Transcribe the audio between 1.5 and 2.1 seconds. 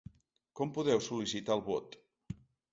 el vot?